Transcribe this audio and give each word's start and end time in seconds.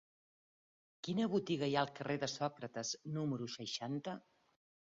Quina 1.07 1.27
botiga 1.33 1.69
hi 1.71 1.77
ha 1.79 1.83
al 1.87 1.93
carrer 1.99 2.17
de 2.25 2.31
Sòcrates 2.37 2.95
número 3.19 3.51
seixanta? 3.59 4.21